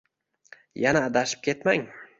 Yana 0.83 1.05
adashib 1.11 1.47
ketmang 1.49 1.87